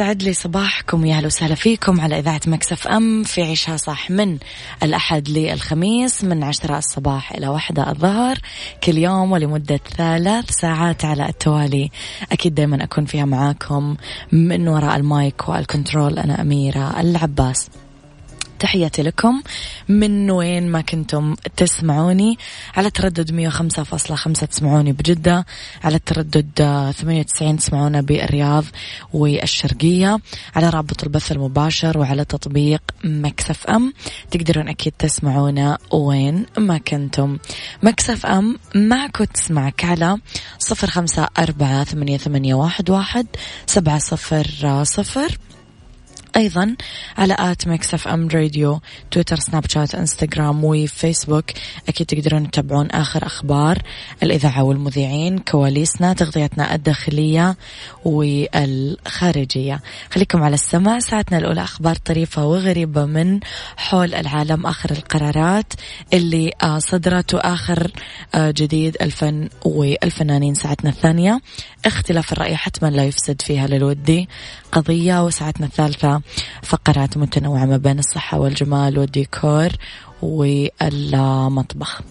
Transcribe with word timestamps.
يسعد 0.00 0.22
لي 0.22 0.32
صباحكم 0.32 1.06
يا 1.06 1.16
أهلا 1.16 1.26
وسهلا 1.26 1.54
فيكم 1.54 2.00
على 2.00 2.18
إذاعة 2.18 2.40
Mix 2.46 2.88
FM 2.88 3.22
في 3.22 3.42
عيشها 3.42 3.76
صح 3.76 4.10
من 4.10 4.38
الأحد 4.82 5.28
للخميس 5.28 6.24
من 6.24 6.44
عشرة 6.44 6.78
الصباح 6.78 7.32
إلى 7.32 7.48
واحدة 7.48 7.90
الظهر. 7.90 8.38
كل 8.84 8.98
يوم 8.98 9.32
ولمدة 9.32 9.80
ثلاث 9.96 10.50
ساعات 10.50 11.04
على 11.04 11.28
التوالي. 11.28 11.90
أكيد 12.32 12.54
دائما 12.54 12.84
أكون 12.84 13.04
فيها 13.04 13.24
معاكم 13.24 13.96
من 14.32 14.68
وراء 14.68 14.96
ال 14.96 15.09
mic 15.09 15.48
وال 15.48 15.62
control. 15.62 16.18
أنا 16.18 16.40
أميرة 16.40 17.00
العباس. 17.00 17.70
تحياتي 18.60 19.02
لكم. 19.02 19.42
من 19.88 20.30
وين 20.30 20.68
ما 20.68 20.80
كنتم 20.80 21.34
تسمعوني؟ 21.56 22.38
على 22.76 22.90
تردد 22.90 23.32
105.5 23.32 24.46
تسمعوني 24.46 24.92
بجدة. 24.92 25.46
على 25.84 25.96
التردد 25.96 26.50
98 26.98 27.56
تسمعونا 27.56 28.00
بالرياض 28.00 28.64
والشرقية. 29.12 30.18
على 30.56 30.70
رابط 30.70 31.02
البث 31.02 31.32
المباشر 31.32 31.98
وعلى 31.98 32.24
تطبيق 32.24 32.82
Mix 33.04 33.66
FM. 33.66 33.92
تقدرون 34.30 34.68
أكيد 34.68 34.92
تسمعونا 34.98 35.78
وين 35.92 36.46
ما 36.58 36.78
كنتم. 36.78 37.38
Mix 37.82 38.26
FM 38.26 38.58
معك 38.74 39.20
وتسمعك 39.20 39.84
على 39.84 40.18
صفر 40.58 40.86
خمسة 40.86 41.28
أربعة 41.38 41.84
ثمانية, 41.84 42.18
ثمانية 42.18 42.54
واحد, 42.54 42.90
واحد 42.90 43.26
سبعة 43.66 43.98
صفر 43.98 44.46
صفر. 44.84 45.38
أيضا 46.36 46.76
على 47.18 47.36
at 47.38 47.68
Mix 47.68 47.94
FM 47.94 48.28
Radio 48.28 48.80
تويتر 49.10 49.36
سناب 49.36 49.64
شات 49.68 49.94
إنستغرام 49.94 50.64
وفيسبوك. 50.64 51.44
أكيد 51.88 52.06
تقدرون 52.06 52.50
تتابعون 52.50 52.90
آخر 52.90 53.26
أخبار 53.26 53.82
الإذاعة 54.22 54.62
والمذيعين 54.62 55.38
كواليسنا 55.38 56.12
تغطيتنا 56.12 56.74
الداخلية 56.74 57.56
والخارجية. 58.04 59.80
خليكم 60.10 60.42
على 60.42 60.54
السماع. 60.54 60.98
ساعتنا 60.98 61.38
الأولى 61.38 61.62
أخبار 61.62 61.96
طريفة 61.96 62.46
وغريبة 62.46 63.04
من 63.04 63.40
حول 63.76 64.14
العالم 64.14 64.66
آخر 64.66 64.90
القرارات 64.90 65.72
اللي 66.12 66.52
آه، 66.62 66.78
صدرت 66.78 67.34
وآخر 67.34 67.90
آه، 68.34 68.50
جديد 68.50 68.96
الفن 69.00 69.48
والفنانين 69.64 70.54
ساعتنا 70.54 70.90
الثانية. 70.90 71.40
اختلاف 71.86 72.32
الرأي 72.32 72.56
حتما 72.56 72.88
لا 72.88 73.04
يفسد 73.04 73.42
فيها 73.42 73.66
للودي. 73.66 74.28
قضية 74.72 75.24
وساعتنا 75.24 75.66
الثالثة 75.66 76.20
فقرات 76.62 77.16
متنوعة 77.16 77.64
ما 77.64 77.76
بين 77.76 77.98
الصحة 77.98 78.38
والجمال 78.38 78.98
والديكور 78.98 79.68
والمطبخ. 80.22 82.02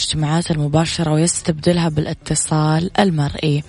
الاجتماعات 0.00 0.50
المباشرة 0.50 1.12
ويستبدلها 1.12 1.88
بالاتصال 1.88 2.90
المرئي. 3.00 3.64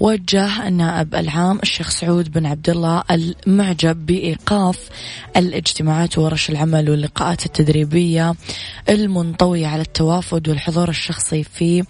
وجه 0.00 0.68
النائب 0.68 1.14
العام 1.14 1.58
الشيخ 1.62 1.90
سعود 1.90 2.32
بن 2.32 2.46
عبد 2.46 2.70
الله 2.70 3.02
المعجب 3.10 4.06
بإيقاف 4.06 4.88
الاجتماعات 5.36 6.18
ورش 6.18 6.50
العمل 6.50 6.90
واللقاءات 6.90 7.46
التدريبية 7.46 8.34
المنطوية 8.88 9.66
على 9.66 9.82
التوافد 9.82 10.48
والحضور 10.48 10.88
الشخصي 10.88 11.44
في 11.44 11.84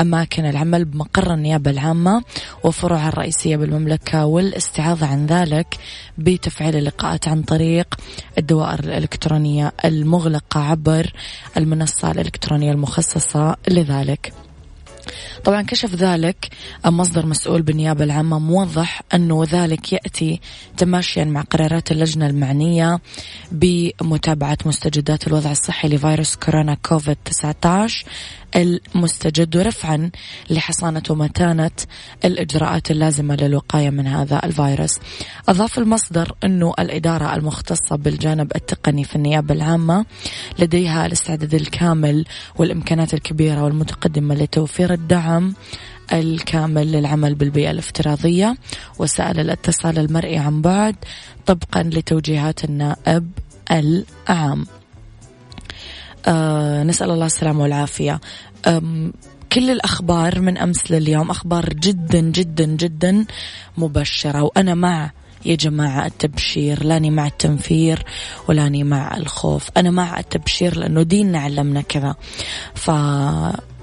أماكن 0.00 0.46
العمل 0.46 0.84
بمقر 0.84 1.34
النيابة 1.34 1.70
العامة 1.70 2.24
وفروعها 2.64 3.08
الرئيسية 3.08 3.56
بالمملكة 3.56 4.24
والاستعاضة 4.24 5.06
عن 5.06 5.26
ذلك 5.26 5.76
بتفعيل 6.18 6.76
اللقاءات 6.76 7.28
عن 7.28 7.42
طريق 7.42 7.94
الدوائر 8.38 8.78
الإلكترونية 8.78 9.72
المغلقة 9.84 10.60
عبر 10.60 11.12
المنصة 11.56 12.10
الإلكترونية 12.10 12.72
المخصصة 12.72 13.56
لذلك. 13.68 14.45
طبعا 15.44 15.62
كشف 15.62 15.94
ذلك 15.94 16.48
مصدر 16.86 17.26
مسؤول 17.26 17.62
بالنيابة 17.62 18.04
العامة 18.04 18.38
موضح 18.38 19.02
أنه 19.14 19.44
ذلك 19.50 19.92
يأتي 19.92 20.40
تماشيا 20.76 21.24
مع 21.24 21.40
قرارات 21.42 21.92
اللجنة 21.92 22.26
المعنية 22.26 23.00
بمتابعة 23.52 24.58
مستجدات 24.66 25.26
الوضع 25.26 25.50
الصحي 25.50 25.88
لفيروس 25.88 26.36
كورونا 26.36 26.74
كوفيد 26.74 27.16
19 27.24 28.04
المستجد 28.56 29.56
ورفعا 29.56 30.10
لحصانة 30.50 31.02
ومتانة 31.10 31.70
الإجراءات 32.24 32.90
اللازمة 32.90 33.36
للوقاية 33.36 33.90
من 33.90 34.06
هذا 34.06 34.40
الفيروس. 34.44 34.98
أضاف 35.48 35.78
المصدر 35.78 36.32
أنه 36.44 36.74
الإدارة 36.78 37.34
المختصة 37.34 37.96
بالجانب 37.96 38.52
التقني 38.56 39.04
في 39.04 39.16
النيابة 39.16 39.54
العامة 39.54 40.06
لديها 40.58 41.06
الاستعداد 41.06 41.54
الكامل 41.54 42.24
والإمكانات 42.56 43.14
الكبيرة 43.14 43.62
والمتقدمة 43.64 44.34
لتوفير 44.34 44.92
الدعم 44.92 45.54
الكامل 46.12 46.92
للعمل 46.92 47.34
بالبيئة 47.34 47.70
الافتراضية. 47.70 48.56
وسائل 48.98 49.40
الاتصال 49.40 49.98
المرئي 49.98 50.38
عن 50.38 50.62
بعد 50.62 50.96
طبقا 51.46 51.82
لتوجيهات 51.82 52.64
النائب 52.64 53.30
العام. 53.70 54.66
آه 56.28 56.82
نسأل 56.82 57.10
الله 57.10 57.26
السلامة 57.26 57.62
والعافية. 57.62 58.20
كل 59.52 59.70
الأخبار 59.70 60.40
من 60.40 60.58
أمس 60.58 60.90
لليوم 60.90 61.30
أخبار 61.30 61.72
جدا 61.72 62.20
جدا 62.20 62.64
جدا 62.64 63.24
مبشرة. 63.78 64.42
وأنا 64.42 64.74
مع 64.74 65.10
يا 65.44 65.54
جماعة 65.54 66.06
التبشير 66.06 66.84
لاني 66.84 67.10
مع 67.10 67.26
التنفير 67.26 68.04
ولاني 68.48 68.84
مع 68.84 69.16
الخوف. 69.16 69.70
أنا 69.76 69.90
مع 69.90 70.20
التبشير 70.20 70.76
لأنه 70.76 71.02
ديننا 71.02 71.38
علمنا 71.38 71.80
كذا. 71.80 72.14
ف 72.74 72.90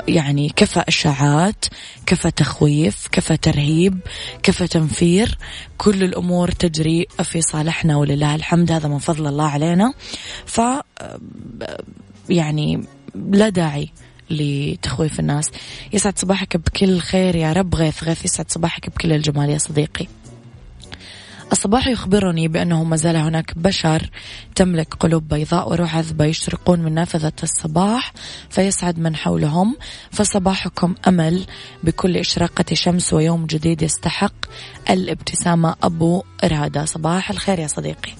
يعني 0.08 0.50
كفى 0.56 0.84
إشاعات 0.88 1.66
كفى 2.06 2.32
تخويف 2.32 3.08
كفى 3.12 3.38
ترهيب 3.38 4.00
كفى 4.44 4.68
تنفير. 4.68 5.38
كل 5.78 6.04
الأمور 6.04 6.52
تجري 6.52 7.08
في 7.24 7.42
صالحنا 7.42 7.98
ولله 7.98 8.36
الحمد. 8.36 8.72
هذا 8.72 8.88
من 8.88 8.98
فضل 8.98 9.28
الله 9.28 9.48
علينا. 9.48 9.94
ف 10.46 10.62
يعني 12.30 12.84
لا 13.16 13.50
داعي 13.50 13.90
لتخويف 14.30 15.20
الناس. 15.20 15.52
يسعد 15.94 16.20
صباحك 16.20 16.58
بكل 16.58 17.00
خير 17.00 17.36
يا 17.36 17.54
رب. 17.54 17.76
غيث 17.76 18.04
غيث 18.04 18.26
يسعد 18.26 18.52
صباحك 18.52 18.90
بكل 18.90 19.14
الجمال 19.14 19.50
يا 19.50 19.58
صديقي. 19.58 20.08
الصباح 21.52 21.88
يخبرني 21.88 22.48
بأنه 22.48 22.84
ما 22.84 22.96
زال 22.96 23.16
هناك 23.16 23.58
بشر 23.58 24.10
تملك 24.56 24.94
قلوب 24.94 25.28
بيضاء 25.28 25.70
وروح 25.70 25.96
عذبة 25.96 26.26
يشرقون 26.26 26.80
من 26.80 26.94
نافذة 26.94 27.34
الصباح 27.44 28.14
فيسعد 28.50 29.00
من 29.00 29.16
حولهم. 29.16 29.78
فصباحكم 30.12 30.96
أمل 31.08 31.46
بكل 31.84 32.18
إشراقة 32.18 32.66
شمس 32.74 33.14
ويوم 33.14 33.46
جديد 33.46 33.82
يستحق 33.82 34.34
الابتسامة. 34.90 35.76
أبو 35.84 36.24
إرادة 36.44 36.86
صباح 36.86 37.30
الخير 37.30 37.60
يا 37.60 37.68
صديقي. 37.68 38.12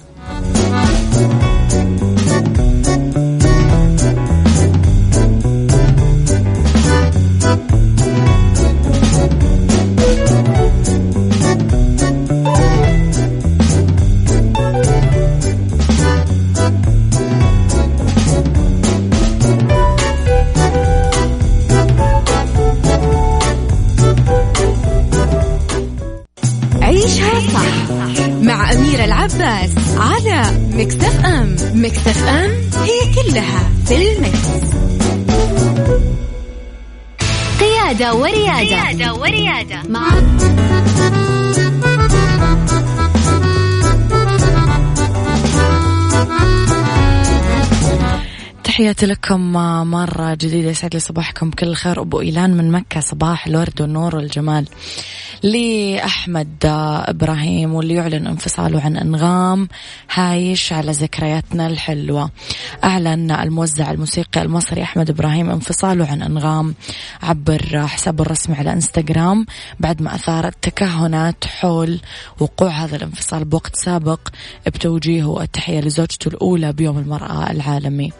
Mix 30.74 31.24
FM 31.24 31.56
Mix 31.74 32.28
FM 32.28 32.50
هي 32.82 33.14
كلها 33.14 33.70
في 33.86 34.12
ال 34.12 34.17
mix. 34.17 34.38
قيادة 37.60 38.14
وريادة. 38.14 38.58
قيادة 38.58 39.14
وريادة. 39.14 39.82
مع 39.88 40.08
تحياتي 48.74 49.06
لكم 49.06 49.52
مرة 49.90 50.34
جديدة. 50.34 50.70
يسعد 50.70 50.94
لي 50.94 51.00
صباحكم. 51.00 51.50
كل 51.50 51.66
الخير 51.66 52.00
أبو 52.00 52.20
إيلان 52.20 52.56
من 52.56 52.70
مكة. 52.72 53.00
صباح 53.00 53.46
الورد 53.46 53.80
والنور 53.80 54.16
والجمال. 54.16 54.66
لأحمد 55.42 56.56
إبراهيم 57.08 57.74
واللي 57.74 57.94
يعلن 57.94 58.26
انفصاله 58.26 58.80
عن 58.80 58.96
أنغام. 58.96 59.68
هايش 60.14 60.72
على 60.72 60.92
ذكرياتنا 60.92 61.66
الحلوة. 61.66 62.30
أعلن 62.84 63.30
الموزع 63.30 63.90
الموسيقي 63.90 64.42
المصري 64.42 64.82
أحمد 64.82 65.10
إبراهيم. 65.10 65.50
انفصاله 65.50 66.06
عن 66.06 66.22
أنغام. 66.22 66.74
عبر 67.22 67.86
حسابه 67.86 68.22
الرسمي 68.22 68.56
على 68.56 68.72
إنستغرام. 68.72 69.46
بعد 69.80 70.02
ما 70.02 70.14
أثارت 70.14 70.54
تكهنات 70.62 71.44
حول 71.44 72.00
وقوع 72.40 72.70
هذا 72.70 72.96
الانفصال 72.96 73.44
بوقت 73.44 73.76
سابق 73.76 74.28
بتوجيهه 74.66 75.42
التحية 75.42 75.80
لزوجته 75.80 76.28
الأولى 76.28 76.72
بيوم 76.72 76.98
المرأة 76.98 77.50
العالمي. 77.50 78.12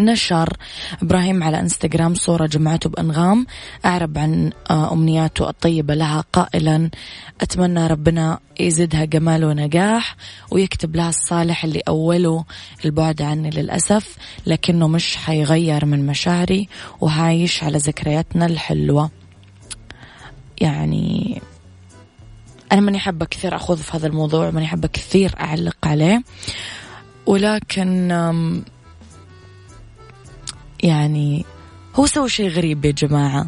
نشر 0.00 0.56
إبراهيم 1.02 1.42
على 1.42 1.60
إنستغرام 1.60 2.14
صورة 2.14 2.46
جمعته 2.46 2.90
بأنغام 2.90 3.46
أعرب 3.84 4.18
عن 4.18 4.50
آه، 4.70 4.92
أمنياته 4.92 5.48
الطيبة 5.50 5.94
لها 5.94 6.24
قائلا 6.32 6.90
أتمنى 7.40 7.86
ربنا 7.86 8.38
يزيدها 8.60 9.04
جمال 9.04 9.44
ونجاح 9.44 10.16
ويكتب 10.50 10.96
لها 10.96 11.08
الصالح 11.08 11.64
اللي 11.64 11.82
أوله 11.88 12.44
البعد 12.84 13.22
عني 13.22 13.50
للأسف 13.50 14.16
لكنه 14.46 14.88
مش 14.88 15.16
حيغير 15.16 15.84
من 15.84 16.06
مشاعري 16.06 16.68
وهايش 17.00 17.64
على 17.64 17.78
ذكرياتنا 17.78 18.46
الحلوة. 18.46 19.10
يعني 20.60 21.40
أنا 22.72 22.80
ماني 22.80 22.98
حابة 22.98 23.26
كثير 23.26 23.56
أخوض 23.56 23.76
في 23.76 23.96
هذا 23.96 24.06
الموضوع 24.06 24.50
ماني 24.50 24.66
حابة 24.66 24.88
كثير 24.88 25.34
أعلق 25.40 25.76
عليه 25.84 26.22
ولكن 27.26 28.12
يعني 30.82 31.44
هو 31.94 32.06
سوى 32.06 32.28
شيء 32.28 32.48
غريب 32.48 32.84
يا 32.84 32.90
جماعة. 32.90 33.46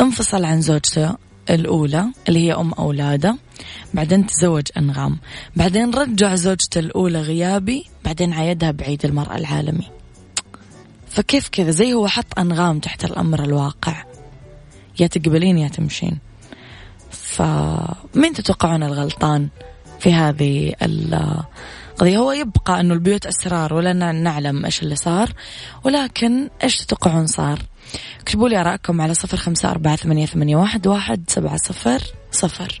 انفصل 0.00 0.44
عن 0.44 0.60
زوجته 0.60 1.14
الأولى 1.50 2.06
اللي 2.28 2.46
هي 2.46 2.54
أم 2.54 2.72
أولاده 2.72 3.36
بعدين 3.94 4.26
تزوج 4.26 4.66
أنغام. 4.76 5.18
بعدين 5.56 5.90
رجع 5.94 6.34
زوجته 6.34 6.78
الأولى 6.78 7.20
غيابي 7.20 7.84
بعدين 8.04 8.32
عايدها 8.32 8.70
بعيد 8.70 9.04
المرأة 9.04 9.36
العالمي. 9.36 9.86
فكيف 11.08 11.48
كذا؟ 11.48 11.70
زي 11.70 11.92
هو 11.92 12.08
حط 12.08 12.38
أنغام 12.38 12.78
تحت 12.78 13.04
الأمر 13.04 13.44
الواقع. 13.44 14.04
يا 15.00 15.06
تقبلين 15.06 15.58
يا 15.58 15.68
تمشين. 15.68 16.18
فمين 17.10 18.32
تتوقعون 18.34 18.82
الغلطان 18.82 19.48
في 20.00 20.12
هذه 20.12 20.74
القضية 21.98 22.18
هو 22.18 22.32
يبقى 22.32 22.80
أنه 22.80 22.94
البيوت 22.94 23.26
أسرار 23.26 23.74
ولا 23.74 23.92
نعلم 23.92 24.64
إيش 24.64 24.82
اللي 24.82 24.96
صار 24.96 25.32
ولكن 25.84 26.48
إيش 26.62 26.76
تتوقعون 26.76 27.26
صار؟ 27.26 27.58
اكتبوا 28.20 28.48
لي 28.48 28.60
آراءكم 28.60 29.00
على 29.00 29.14
صفر 29.14 29.36
خمسة 29.36 29.70
أربعة 29.70 29.96
ثمانية, 29.96 30.26
واحد 30.56 30.86
سبعة 31.28 31.56
صفر 31.56 32.02
صفر. 32.30 32.80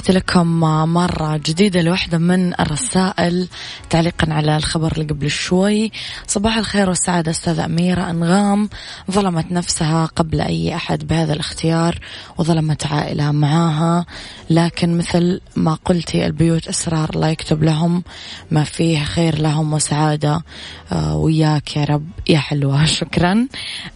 تحياتي 0.00 0.18
لكم 0.18 0.60
مرة 0.92 1.36
جديدة 1.36 1.82
لوحدة 1.82 2.18
من 2.18 2.60
الرسائل 2.60 3.48
تعليقا 3.90 4.32
على 4.32 4.56
الخبر 4.56 4.92
اللي 4.92 5.04
قبل 5.04 5.30
شوي. 5.30 5.92
صباح 6.26 6.56
الخير 6.56 6.88
والسعادة 6.88 7.30
أستاذة 7.30 7.64
أميرة 7.64 8.10
أنغام. 8.10 8.68
ظلمت 9.10 9.52
نفسها 9.52 10.06
قبل 10.06 10.40
أي 10.40 10.74
أحد 10.74 11.06
بهذا 11.06 11.32
الاختيار 11.32 11.98
وظلمت 12.38 12.86
عائلة 12.86 13.32
معاها. 13.32 14.06
لكن 14.50 14.98
مثل 14.98 15.40
ما 15.56 15.78
قلتي 15.84 16.26
البيوت 16.26 16.68
أسرار 16.68 17.10
الله 17.14 17.28
يكتب 17.28 17.62
لهم 17.62 18.02
ما 18.50 18.64
فيه 18.64 19.04
خير 19.04 19.38
لهم 19.38 19.72
وسعادة. 19.72 20.42
آه 20.92 21.16
وياك 21.16 21.76
يا 21.76 21.84
رب 21.84 22.06
يا 22.28 22.38
حلوة. 22.38 22.84
شكرا. 23.00 23.46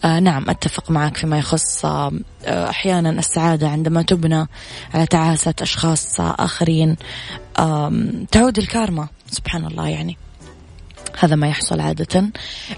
آه 0.04 0.20
نعم 0.20 0.50
أتفق 0.50 0.90
معك 0.90 1.16
فيما 1.16 1.38
يخص 1.38 1.84
آه 1.84 2.12
أحيانا 2.46 3.10
السعادة 3.10 3.68
عندما 3.68 4.02
تبنى 4.02 4.46
على 4.94 5.06
تعاسة 5.06 5.54
أشخاص 5.60 6.20
آخرين 6.20 6.96
تعود 8.30 8.58
الكارما 8.58 9.08
سبحان 9.30 9.64
الله 9.66 9.88
يعني. 9.88 10.16
هذا 11.18 11.36
ما 11.36 11.48
يحصل 11.48 11.80
عادة. 11.80 12.30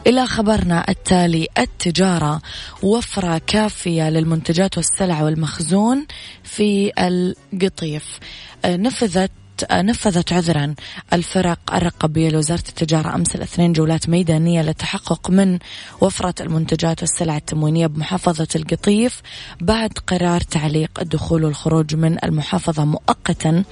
إلى 0.06 0.26
خبرنا 0.26 0.84
التالي 0.88 1.48
التجارة 1.58 2.40
وفرة 2.82 3.40
كافية 3.46 4.10
للمنتجات 4.10 4.76
والسلع 4.76 5.22
والمخزون 5.22 6.06
في 6.44 6.92
القطيف. 6.98 8.18
نفذت 8.66 9.30
نفذت 9.72 10.32
عذرا 10.32 10.74
الفرق 11.12 11.74
الرقابية 11.74 12.30
لوزارة 12.30 12.64
التجارة 12.68 13.14
أمس 13.14 13.36
الاثنين 13.36 13.72
جولات 13.72 14.08
ميدانية 14.08 14.62
للتحقق 14.62 15.30
من 15.30 15.58
وفرة 16.00 16.34
المنتجات 16.40 17.00
والسلع 17.00 17.36
التموينية 17.36 17.86
بمحافظة 17.86 18.48
القطيف 18.56 19.22
بعد 19.60 19.92
قرار 20.06 20.40
تعليق 20.40 20.90
الدخول 21.00 21.44
والخروج 21.44 21.94
من 21.94 22.24
المحافظة 22.24 22.84
مؤقتا 22.84 23.64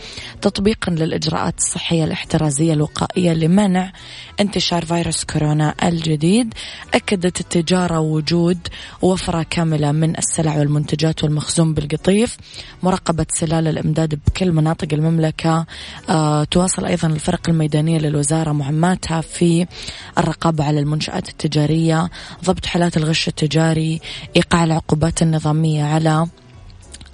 تطبيقا 0.43 0.93
للإجراءات 0.93 1.59
الصحية 1.59 2.05
الاحترازية 2.05 2.73
الوقائية 2.73 3.33
لمنع 3.33 3.93
انتشار 4.41 4.85
فيروس 4.85 5.25
كورونا 5.25 5.75
الجديد. 5.83 6.55
أكدت 6.95 7.41
التجارة 7.41 7.99
وجود 7.99 8.59
وفرة 9.03 9.47
كاملة 9.51 9.93
من 9.93 10.19
السلع 10.19 10.59
والمنتجات 10.59 11.25
والمخزون 11.25 11.75
بالقطيف 11.75 12.37
مراقبة 12.83 13.27
سلال 13.29 13.69
الإمداد 13.69 14.21
بكل 14.27 14.53
مناطق 14.53 14.89
المملكة 14.93 15.55
آه 15.55 15.67
تواصل 16.51 16.85
أيضا 16.85 17.09
الفرق 17.09 17.49
الميدانية 17.49 17.99
للوزارة 17.99 18.53
مهماتها 18.53 19.21
في 19.21 19.67
الرقابة 20.19 20.65
على 20.65 20.81
المنشآت 20.81 21.29
التجارية 21.29 22.11
ضبط 22.45 22.67
حالات 22.67 22.97
الغش 22.97 23.29
التجاري 23.29 24.01
إيقاع 24.37 24.65
العقوبات 24.65 25.23
النظامية 25.23 25.85
على 25.85 26.27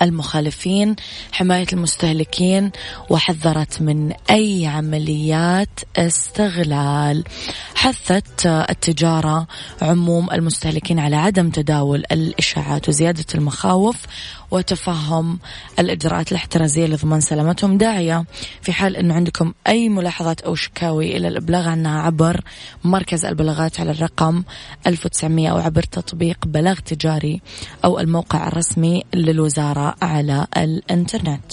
المخالفين 0.02 0.96
حماية 1.32 1.66
المستهلكين 1.72 2.70
وحذرت 3.10 3.82
من 3.82 4.12
أي 4.30 4.66
عمليات 4.66 5.80
استغلال. 5.96 7.24
حثت 7.74 8.46
التجارة 8.46 9.46
عموم 9.82 10.30
المستهلكين 10.30 10.98
على 10.98 11.16
عدم 11.16 11.50
تداول 11.50 12.04
الإشاعات 12.12 12.88
وزيادة 12.88 13.24
المخاوف 13.34 14.06
وتفهم 14.50 15.38
الإجراءات 15.78 16.33
الاحترازية 16.33 16.87
لضمان 16.87 17.21
سلامتهم 17.21 17.78
داعية 17.78 18.25
في 18.62 18.73
حال 18.73 18.97
أنه 18.97 19.14
عندكم 19.14 19.52
أي 19.66 19.88
ملاحظات 19.88 20.40
أو 20.40 20.54
شكاوي 20.54 21.16
إلى 21.16 21.28
الإبلاغ 21.28 21.69
عنها 21.69 22.00
عبر 22.00 22.40
مركز 22.85 23.25
البلاغات 23.25 23.80
على 23.80 23.90
الرقم 23.90 24.42
1900 24.87 25.49
أو 25.49 25.59
عبر 25.59 25.83
تطبيق 25.83 26.38
بلاغ 26.47 26.78
تجاري 26.78 27.40
أو 27.85 28.00
الموقع 28.00 28.49
الرسمي 28.49 29.04
للوزارة 29.14 29.95
على 30.02 30.47
الإنترنت. 30.57 31.52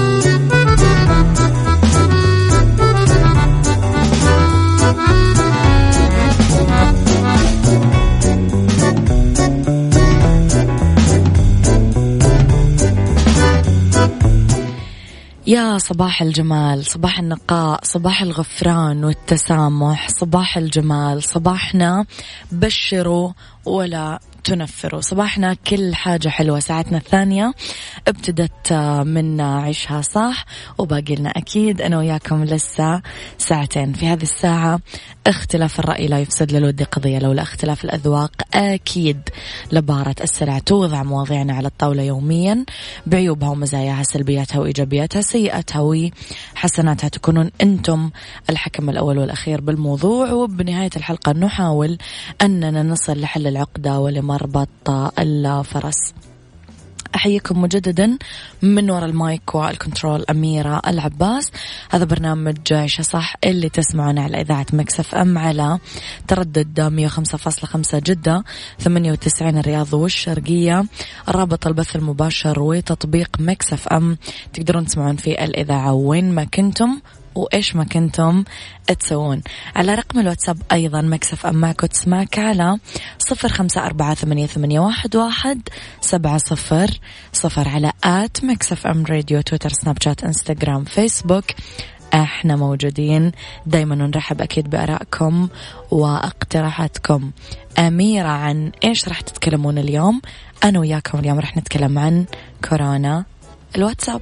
يا 15.51 15.77
صباح 15.77 16.21
الجمال 16.21 16.85
صباح 16.85 17.19
النقاء 17.19 17.79
صباح 17.83 18.21
الغفران 18.21 19.03
والتسامح 19.03 20.09
صباح 20.09 20.57
الجمال 20.57 21.23
صباحنا 21.23 22.05
بشروا 22.51 23.31
ولا 23.65 24.19
تنفروا. 24.43 25.01
صباحنا 25.01 25.53
كل 25.53 25.95
حاجة 25.95 26.29
حلوة. 26.29 26.59
ساعتنا 26.59 26.97
الثانية 26.97 27.53
ابتدت 28.07 28.73
من 29.05 29.41
عيشها 29.41 30.01
صح 30.01 30.45
وباقي 30.77 31.15
لنا 31.15 31.29
أكيد 31.29 31.81
أنا 31.81 31.97
وياكم 31.97 32.43
لسه 32.43 33.01
ساعتين. 33.37 33.93
في 33.93 34.07
هذه 34.07 34.23
الساعة 34.23 34.79
اختلاف 35.27 35.79
الرأي 35.79 36.07
لا 36.07 36.19
يفسد 36.19 36.51
للود 36.51 36.83
قضية 36.83 37.19
لولا 37.19 37.41
اختلاف 37.41 37.83
الأذواق 37.83 38.31
أكيد 38.53 39.29
لبارة 39.71 40.15
السلع 40.21 40.59
توضع 40.59 41.03
مواضيعنا 41.03 41.53
على 41.53 41.67
الطاولة 41.67 42.03
يوميا. 42.03 42.65
بعيوبها 43.05 43.49
ومزاياها 43.49 44.03
سلبياتها 44.03 44.59
وإيجابياتها 44.59 45.21
سيئاتها 45.21 45.81
وحسناتها 46.55 47.07
تكونون 47.07 47.51
أنتم 47.61 48.09
الحكم 48.49 48.89
الأول 48.89 49.17
والأخير 49.17 49.61
بالموضوع. 49.61 50.31
وبنهاية 50.31 50.91
الحلقة 50.95 51.31
نحاول 51.31 51.97
أننا 52.41 52.83
نصل 52.83 53.21
لحل 53.21 53.47
العقدة 53.47 53.99
ولمربط 53.99 54.89
الفرس. 55.19 56.13
أحييكم 57.15 57.61
مجددا 57.61 58.17
من 58.61 58.91
وراء 58.91 59.05
ال 59.05 59.18
mic 59.18 59.55
وال 59.55 59.71
control 59.71 60.25
أميرة 60.29 60.81
العباس. 60.87 61.51
هذا 61.89 62.05
برنامج 62.05 62.73
عيشها 62.73 63.01
صح 63.01 63.35
اللي 63.45 63.69
تسمعون 63.69 64.19
على 64.19 64.41
إذاعة 64.41 64.65
Mix 64.73 65.15
FM 65.15 65.37
على 65.37 65.79
تردد 66.27 66.81
105.5 66.81 67.99
جدة 67.99 68.43
98 68.79 69.57
الرياض 69.57 69.93
والشرقية 69.93 70.85
رابط 71.29 71.67
البث 71.67 71.95
المباشر 71.95 72.59
وتطبيق 72.59 73.29
Mix 73.39 73.87
FM. 73.87 74.17
تقدرون 74.53 74.85
تسمعون 74.85 75.15
في 75.15 75.43
الإذاعة 75.43 75.93
وين 75.93 76.35
ما 76.35 76.43
كنتم. 76.43 76.99
وإيش 77.35 77.75
ما 77.75 77.83
كنتم 77.83 78.43
تسوون. 78.99 79.41
على 79.75 79.95
رقم 79.95 80.19
الواتساب 80.19 80.57
أيضا 80.71 81.01
Mix 81.01 81.45
FM 81.45 81.55
معك 81.55 81.83
وتسمعك 81.83 82.39
على 82.39 82.77
صفر 83.17 83.49
خمسة 83.49 83.85
أربعة 83.85 84.13
ثمانية, 84.13 84.45
ثمانية 84.45 84.79
واحد, 84.79 85.15
واحد 85.15 85.61
سبعة 86.01 86.37
صفر 86.37 86.99
صفر 87.33 87.69
على 87.69 87.91
at 88.03 88.43
Mix 88.43 88.87
FM 88.87 89.05
Radio 89.05 89.41
تويتر 89.41 89.69
سناب 89.69 89.97
شات 90.01 90.23
إنستغرام 90.23 90.83
فيسبوك. 90.83 91.45
إحنا 92.13 92.55
موجودين. 92.55 93.31
دايما 93.65 93.95
نرحب 93.95 94.41
أكيد 94.41 94.69
بأرائكم 94.69 95.47
وأقتراحاتكم. 95.91 97.31
أميرة 97.79 98.27
عن 98.27 98.71
إيش 98.83 99.07
راح 99.07 99.21
تتكلمون 99.21 99.77
اليوم؟ 99.77 100.21
أنا 100.63 100.79
وياكم 100.79 101.19
اليوم 101.19 101.39
راح 101.39 101.57
نتكلم 101.57 101.99
عن 101.99 102.25
كورونا. 102.69 103.25
الواتساب. 103.75 104.21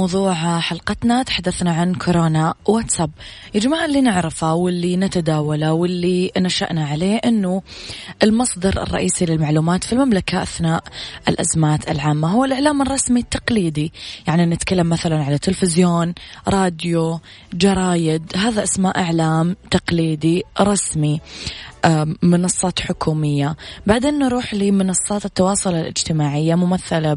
موضوع 0.00 0.60
حلقتنا 0.60 1.22
تحدثنا 1.22 1.72
عن 1.72 1.94
كورونا. 1.94 2.54
واتساب. 2.66 3.10
يا 3.54 3.60
جماعة 3.60 3.84
اللي 3.84 4.00
نعرفه 4.00 4.54
واللي 4.54 4.96
نتداوله 4.96 5.72
واللي 5.72 6.30
نشأنا 6.38 6.86
عليه 6.86 7.16
أنه 7.16 7.62
المصدر 8.22 8.82
الرئيسي 8.82 9.26
للمعلومات 9.26 9.84
في 9.84 9.92
المملكة 9.92 10.42
أثناء 10.42 10.84
الأزمات 11.28 11.90
العامة 11.90 12.28
هو 12.28 12.44
الإعلام 12.44 12.82
الرسمي 12.82 13.20
التقليدي. 13.20 13.92
يعني 14.26 14.46
نتكلم 14.46 14.88
مثلا 14.88 15.24
على 15.24 15.38
تلفزيون 15.38 16.14
راديو 16.48 17.20
جرايد 17.52 18.32
هذا 18.36 18.62
اسمه 18.62 18.90
إعلام 18.90 19.56
تقليدي 19.70 20.44
رسمي. 20.60 21.20
منصات 22.22 22.80
حكومية. 22.80 23.56
بعدين 23.86 24.18
نروح 24.18 24.54
لمنصات 24.54 25.24
التواصل 25.24 25.74
الاجتماعية 25.74 26.54
ممثلة 26.54 27.14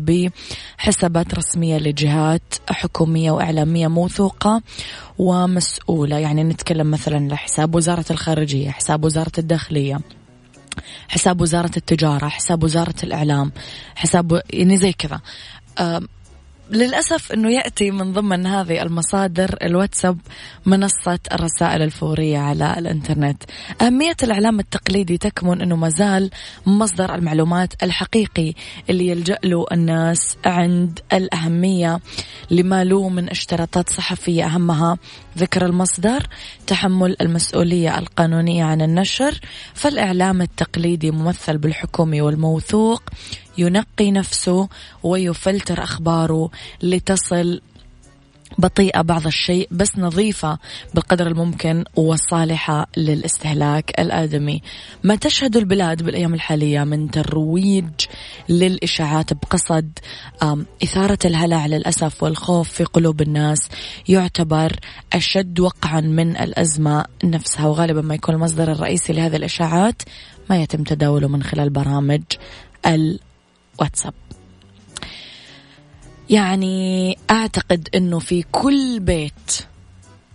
بحسابات 0.78 1.36
رسمية 1.36 1.78
لجهات 1.78 2.54
حكومية 2.70 3.32
وإعلامية 3.32 3.88
موثوقة 3.88 4.62
ومسؤولة. 5.18 6.18
يعني 6.18 6.44
نتكلم 6.44 6.92
مثلا 6.92 7.28
لحساب 7.28 7.76
وزارة 7.76 8.06
الخارجية 8.12 8.70
حساب 8.70 9.06
وزارة 9.06 9.32
الداخلية 9.38 10.00
حساب 11.08 11.42
وزارة 11.42 11.72
التجارة 11.78 12.28
حساب 12.28 12.64
وزارة 12.64 12.96
الإعلام 13.04 13.52
حساب 13.96 14.42
يعني 14.50 14.78
زي 14.78 14.94
كذا. 14.94 15.22
للأسف 16.72 17.32
أنه 17.32 17.50
يأتي 17.50 17.92
من 17.92 18.14
ضمن 18.14 18.48
هذه 18.48 18.82
المصادر 18.82 19.58
الواتساب 19.64 20.18
منصة 20.66 21.20
الرسائل 21.32 21.82
الفورية 21.82 22.38
على 22.38 22.76
الإنترنت. 22.78 23.44
أهمية 23.82 24.16
الإعلام 24.24 24.60
التقليدي 24.60 25.18
تكمن 25.18 25.62
أنه 25.62 25.76
مازال 25.76 26.30
مصدر 26.66 27.16
المعلومات 27.16 27.84
الحقيقي 27.84 28.54
اللي 28.90 29.08
يلجأ 29.08 29.38
له 29.44 29.66
الناس 29.72 30.38
عند 30.46 31.00
الأهمية 31.14 32.00
لما 32.52 32.84
له 32.84 33.10
من 33.10 33.30
اشتراطات 33.30 33.90
صحفية. 33.90 34.46
أهمها 34.46 34.98
ذكر 35.38 35.66
المصدر 35.66 36.28
تحمل 36.68 37.16
المسؤولية 37.22 37.98
القانونية 37.98 38.64
عن 38.64 38.82
النشر 38.82 39.40
فالإعلام 39.74 40.42
التقليدي 40.42 41.12
ممثل 41.12 41.58
بالحكومي 41.58 42.22
والموثوق. 42.22 43.04
ينقي 43.58 44.12
نفسه 44.12 44.70
ويفلتر 45.04 45.84
أخباره 45.84 46.50
لتصل 46.84 47.62
بطيئة 48.58 49.02
بعض 49.02 49.28
الشيء 49.28 49.68
بس 49.72 49.98
نظيفة 49.98 50.58
بالقدر 50.94 51.28
الممكن 51.28 51.84
وصالحة 51.96 52.88
للاستهلاك 52.98 54.00
الآدمي. 54.00 54.62
ما 55.04 55.16
تشهد 55.16 55.58
البلاد 55.58 56.04
بالأيام 56.04 56.34
الحالية 56.34 56.84
من 56.84 57.12
ترويج 57.12 57.90
للإشاعات 58.50 59.34
بقصد 59.34 59.90
إثارة 60.84 61.20
الهلع 61.26 61.66
للأسف 61.66 62.24
والخوف 62.24 62.70
في 62.70 62.84
قلوب 62.84 63.22
الناس. 63.22 63.70
يعتبر 64.08 64.80
أشد 65.14 65.60
وقعا 65.60 66.02
من 66.02 66.38
الأزمة 66.38 67.06
نفسها 67.24 67.68
وغالبا 67.68 68.02
ما 68.02 68.16
يكون 68.16 68.36
المصدر 68.36 68.72
الرئيسي 68.72 69.14
لهذه 69.14 69.36
الإشاعات 69.36 70.02
ما 70.50 70.62
يتم 70.62 70.84
تداوله 70.84 71.28
من 71.28 71.44
خلال 71.44 71.70
برامج 71.70 72.22
الواتساب 73.76 74.14
يعني 76.30 77.18
أعتقد 77.32 77.90
أنه 77.96 78.20
في 78.20 78.44
كل 78.52 79.00
بيت 79.00 79.52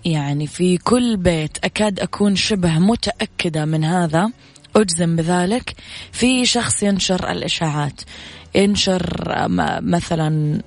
يعني 0.04 0.46
في 0.46 0.78
كل 0.78 1.16
بيت 1.16 1.58
أكاد 1.64 2.00
أكون 2.00 2.36
شبه 2.36 2.78
متأكدة 2.78 3.64
من 3.64 3.84
هذا. 3.84 4.30
أجزم 4.76 5.16
بذلك 5.16 5.74
في 6.12 6.46
شخص 6.46 6.82
ينشر 6.82 7.30
الإشاعات 7.30 8.00
ينشر 8.54 9.24
مثلا 9.80 10.60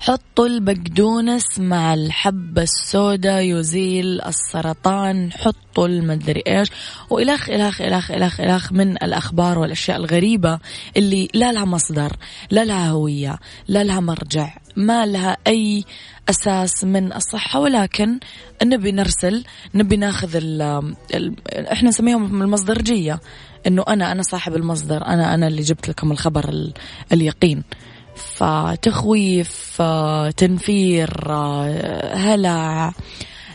حطوا 0.00 0.46
البقدونس 0.46 1.58
مع 1.58 1.94
الحبة 1.94 2.62
السوداء 2.62 3.42
يزيل 3.42 4.20
السرطان 4.22 5.32
حطوا 5.32 5.86
المدري 5.86 6.42
إيش. 6.46 6.68
وإلخ 7.10 7.50
إلخ 7.50 7.80
إلخ 7.80 8.10
إلخ 8.10 8.40
إلخ 8.40 8.72
من 8.72 8.92
الأخبار 8.92 9.58
والأشياء 9.58 9.96
الغريبة 9.96 10.58
اللي 10.96 11.28
لا 11.34 11.52
لها 11.52 11.64
مصدر 11.64 12.16
لا 12.50 12.64
لها 12.64 12.90
هوية 12.90 13.38
لا 13.68 13.84
لها 13.84 14.00
مرجع 14.00 14.56
ما 14.76 15.06
لها 15.06 15.36
أي 15.46 15.84
أساس 16.30 16.84
من 16.84 17.12
الصحة. 17.12 17.60
ولكن 17.60 18.20
نبي 18.64 18.92
نرسل 18.92 19.44
نبي 19.74 19.96
ناخذ 19.96 20.36
ال 20.36 20.62
ال 21.14 21.34
إحنا 21.72 21.88
نسميهم 21.88 22.42
المصدرجية. 22.42 23.20
إنه 23.66 23.84
أنا 23.88 24.12
أنا 24.12 24.22
صاحب 24.22 24.54
المصدر 24.56 25.06
أنا 25.06 25.34
أنا 25.34 25.46
اللي 25.46 25.62
جبت 25.62 25.88
لكم 25.88 26.12
الخبر 26.12 26.72
اليقين. 27.12 27.62
فتخويف 28.18 29.82
تنفير 30.36 31.32
هلع 32.12 32.92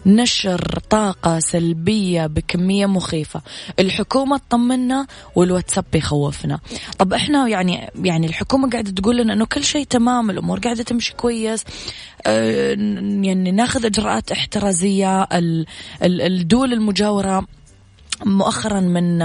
نشر 0.05 0.79
طاقة 0.89 1.39
سلبية 1.39 2.27
بكمية 2.27 2.85
مخيفة. 2.85 3.41
الحكومة 3.79 4.37
تطمنا 4.37 5.07
والواتساب 5.35 5.85
بيخوفنا. 5.93 6.59
طب 6.99 7.13
إحنا 7.13 7.47
يعني 7.47 7.89
يعني 8.03 8.27
الحكومة 8.27 8.69
قاعدة 8.69 8.91
تقول 8.91 9.17
لنا 9.17 9.33
إنه 9.33 9.45
كل 9.45 9.63
شيء 9.63 9.85
تمام 9.85 10.29
الأمور 10.29 10.59
قاعدة 10.59 10.83
تمشي 10.83 11.13
كويس 11.13 11.63
آه 12.25 12.69
يعني 13.21 13.51
ناخذ 13.51 13.85
إجراءات 13.85 14.31
احترازية 14.31 15.27
الدول 16.03 16.73
المجاورة 16.73 17.45
مؤخرا 18.25 18.79
من 18.79 19.23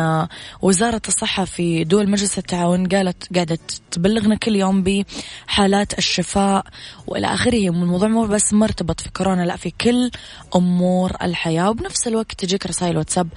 وزارة 0.62 1.02
الصحة 1.08 1.44
في 1.44 1.84
دول 1.84 2.10
مجلس 2.10 2.38
التعاون 2.38 2.86
قالت 2.86 3.34
قاعدة 3.34 3.58
تبلغنا 3.90 4.34
كل 4.34 4.56
يوم 4.56 4.82
بحالات 4.82 5.98
الشفاء 5.98 6.64
وإلى 7.06 7.26
آخره. 7.26 7.68
الموضوع 7.68 8.08
مو 8.08 8.26
بس 8.26 8.52
مرتبط 8.52 9.00
في 9.00 9.10
كورونا 9.10 9.42
لا 9.42 9.56
في 9.56 9.70
كل 9.70 10.10
أمور 10.56 11.12
الحياة. 11.22 11.70
وبنفس 11.70 12.08
الوقت 12.08 12.32
تجيك 12.32 12.66
رسائل 12.66 12.96
واتساب 12.96 13.28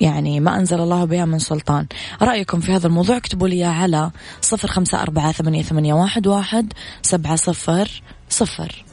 يعني 0.00 0.40
ما 0.40 0.58
أنزل 0.58 0.80
الله 0.80 1.04
بها 1.04 1.24
من 1.24 1.38
سلطان. 1.38 1.86
رأيكم 2.22 2.60
في 2.60 2.72
هذا 2.72 2.86
الموضوع؟ 2.86 3.16
اكتبوا 3.16 3.48
لي 3.48 3.64
على 3.64 4.10
صفر 4.40 4.68
خمسة 4.68 5.02
أربعة 5.02 5.32
ثمانية, 5.32 5.62
ثمانية 5.62 5.94
واحد, 5.94 6.26
واحد 6.26 6.72
سبعة 7.02 7.36
صفر 7.36 8.02
صفر. 8.28 8.84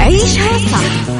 عيشها 0.00 0.58
صح. 0.58 1.19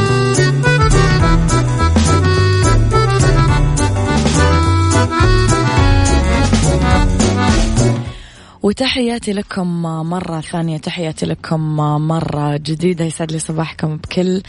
وتحياتي 8.63 9.33
لكم 9.33 9.81
مرة 9.81 10.41
ثانية 10.41 10.77
تحياتي 10.77 11.25
لكم 11.25 11.77
مرة 12.07 12.57
جديدة. 12.57 13.05
يسعد 13.05 13.31
لي 13.31 13.39
صباحكم 13.39 13.97
بكل 13.97 14.41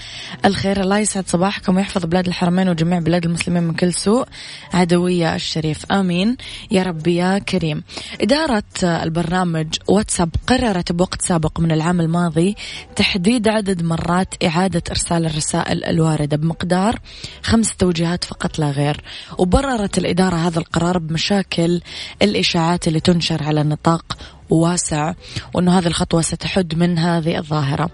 الخير. 0.44 0.80
الله 0.80 0.98
يسعد 0.98 1.28
صباحكم 1.28 1.76
ويحفظ 1.76 2.06
بلاد 2.06 2.26
الحرمين 2.26 2.68
وجميع 2.68 2.98
بلاد 2.98 3.24
المسلمين 3.24 3.62
من 3.62 3.74
كل 3.74 3.92
سوء. 3.92 4.26
عدوية 4.74 5.34
الشريف 5.34 5.92
آمين. 5.92 6.36
يا 6.70 6.82
رب 6.82 7.06
يا 7.06 7.38
كريم. 7.38 7.82
إدارة 8.20 8.62
البرنامج 8.82 9.66
واتساب 9.88 10.30
قررت 10.46 10.92
بوقت 10.92 11.22
سابق 11.22 11.60
من 11.60 11.72
العام 11.72 12.00
الماضي 12.00 12.56
تحديد 12.96 13.48
عدد 13.48 13.82
مرات 13.82 14.44
إعادة 14.44 14.82
إرسال 14.90 15.26
الرسائل 15.26 15.84
الواردة 15.84 16.36
بمقدار 16.36 17.00
خمس 17.42 17.76
توجيهات 17.76 18.24
فقط 18.24 18.58
لا 18.58 18.70
غير. 18.70 19.00
وبررت 19.38 19.98
الإدارة 19.98 20.36
هذا 20.36 20.58
القرار 20.58 20.98
بمشاكل 20.98 21.80
الإشاعات 22.22 22.88
اللي 22.88 23.00
تنشر 23.00 23.42
على 23.42 23.62
نطاق 23.62 24.01
واسع 24.50 25.14
وأنه 25.54 25.78
هذه 25.78 25.86
الخطوة 25.86 26.22
ستحد 26.22 26.74
من 26.74 26.98
هذه 26.98 27.38
الظاهرة. 27.38 27.90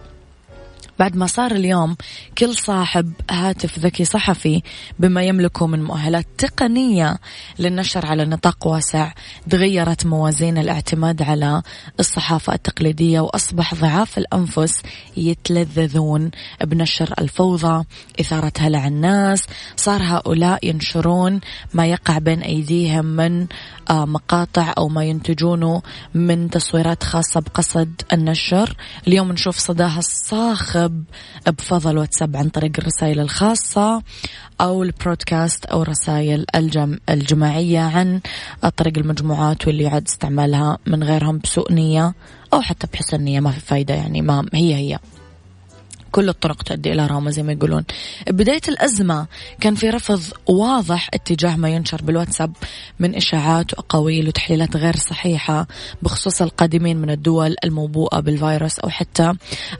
بعد 0.98 1.16
ما 1.16 1.26
صار 1.26 1.50
اليوم 1.50 1.96
كل 2.38 2.54
صاحب 2.54 3.12
هاتف 3.30 3.78
ذكي 3.78 4.04
صحفي 4.04 4.62
بما 4.98 5.22
يملكه 5.22 5.66
من 5.66 5.82
مؤهلات 5.82 6.26
تقنية 6.38 7.18
للنشر 7.58 8.06
على 8.06 8.24
نطاق 8.24 8.66
واسع 8.66 9.12
تغيرت 9.50 10.06
موازين 10.06 10.58
الاعتماد 10.58 11.22
على 11.22 11.62
الصحافة 12.00 12.54
التقليدية 12.54 13.20
وأصبح 13.20 13.74
ضعاف 13.74 14.18
الأنفس 14.18 14.82
يتلذذون 15.16 16.30
بنشر 16.64 17.14
الفوضى 17.18 17.84
إثارة 18.20 18.52
هلع 18.58 18.86
الناس 18.86 19.46
صار 19.76 20.02
هؤلاء 20.02 20.66
ينشرون 20.68 21.40
ما 21.74 21.86
يقع 21.86 22.18
بين 22.18 22.40
أيديهم 22.40 23.04
من 23.04 23.46
آه، 23.90 24.04
مقاطع 24.04 24.74
أو 24.78 24.88
ما 24.88 25.04
ينتجونه 25.04 25.82
من 26.14 26.50
تصويرات 26.50 27.02
خاصة 27.02 27.40
بقصد 27.40 28.02
النشر. 28.12 28.76
اليوم 29.06 29.32
نشوف 29.32 29.58
صداها 29.58 29.98
الصاخب 29.98 30.87
بفضل 31.46 31.98
واتساب 31.98 32.36
عن 32.36 32.48
طريق 32.48 32.72
الرسائل 32.78 33.20
الخاصة 33.20 34.02
أو 34.60 34.82
البرودكاست 34.82 35.64
أو 35.64 35.82
رسائل 35.82 36.46
الجم 36.54 36.98
الجماعية 37.08 37.80
عن 37.80 38.20
طريق 38.76 38.98
المجموعات 38.98 39.66
واللي 39.66 39.84
يعد 39.84 40.06
استعمالها 40.06 40.78
من 40.86 41.04
غيرهم 41.04 41.38
بسوء 41.38 41.72
نية 41.72 42.14
أو 42.52 42.60
حتى 42.60 42.86
بحسن 42.92 43.20
نية 43.20 43.40
ما 43.40 43.50
في 43.50 43.60
فايدة 43.60 43.94
يعني 43.94 44.22
ما 44.22 44.48
هي 44.54 44.74
هي. 44.74 44.98
كل 46.12 46.28
الطرق 46.28 46.62
تؤدي 46.62 46.92
إلى 46.92 47.06
روما 47.06 47.30
زي 47.30 47.42
ما 47.42 47.52
يقولون. 47.52 47.84
بداية 48.30 48.60
الأزمة 48.68 49.26
كان 49.60 49.74
في 49.74 49.90
رفض 49.90 50.22
واضح 50.46 51.08
اتجاه 51.14 51.56
ما 51.56 51.68
ينشر 51.68 52.02
بالواتساب 52.02 52.52
من 52.98 53.14
إشاعات 53.14 53.72
وأقاويل 53.72 54.28
وتحليلات 54.28 54.76
غير 54.76 54.96
صحيحة 54.96 55.66
بخصوص 56.02 56.42
القادمين 56.42 56.96
من 56.96 57.10
الدول 57.10 57.56
الموبوءة 57.64 58.20
بالفيروس 58.20 58.78
أو 58.78 58.88
حتى 58.88 59.32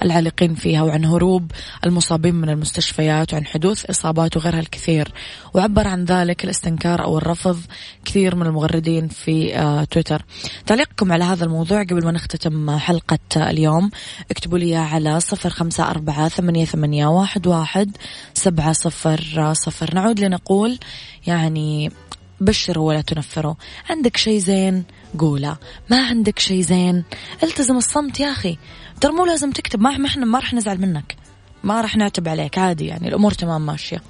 العالقين 0.02 0.54
فيها 0.54 0.82
وعن 0.82 1.04
هروب 1.04 1.50
المصابين 1.86 2.34
من 2.34 2.48
المستشفيات 2.48 3.32
وعن 3.32 3.46
حدوث 3.46 3.84
إصابات 3.90 4.36
وغيرها 4.36 4.60
الكثير. 4.60 5.12
وعبر 5.54 5.88
عن 5.88 6.04
ذلك 6.04 6.44
الاستنكار 6.44 7.04
أو 7.04 7.18
الرفض 7.18 7.60
كثير 8.04 8.36
من 8.36 8.46
المغردين 8.46 9.08
في 9.08 9.58
آه، 9.58 9.84
تويتر. 9.84 10.24
تعليقكم 10.66 11.12
على 11.12 11.24
هذا 11.24 11.44
الموضوع 11.44 11.82
قبل 11.82 12.04
ما 12.04 12.12
نختتم 12.12 12.78
حلقة 12.78 13.18
اليوم. 13.50 13.90
اكتبوا 14.30 14.58
لي 14.58 14.76
على 14.76 15.20
صفر 15.20 15.50
خمسة 15.50 15.90
أربعة 15.90 16.17
ثمانية, 16.26 16.64
ثمانية 16.64 17.06
واحد, 17.06 17.46
واحد 17.46 17.96
سبعة 18.34 18.72
صفر 18.72 19.52
صفر. 19.52 19.94
نعود 19.94 20.20
لنقول 20.20 20.78
يعني 21.26 21.92
بشروا 22.40 22.88
ولا 22.88 23.00
تنفروا. 23.00 23.54
عندك 23.90 24.16
شيء 24.16 24.38
زين؟ 24.38 24.84
قوله 25.18 25.56
ما 25.90 26.06
عندك 26.06 26.38
شيء 26.38 26.60
زين؟ 26.60 27.04
التزم 27.42 27.76
الصمت 27.76 28.20
يا 28.20 28.32
أخي. 28.32 28.58
ترى 29.00 29.12
مو 29.12 29.24
لازم 29.24 29.50
تكتب 29.50 29.80
ما 29.80 29.90
إحنا 30.06 30.24
ما 30.24 30.38
راح 30.38 30.54
نزعل 30.54 30.80
منك. 30.80 31.16
ما 31.64 31.80
راح 31.80 31.96
نعتب 31.96 32.28
عليك. 32.28 32.58
عادي 32.58 32.86
يعني 32.86 33.08
الأمور 33.08 33.32
تمام 33.32 33.66
ماشية. 33.66 34.02